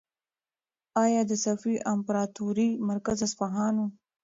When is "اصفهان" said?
3.27-3.73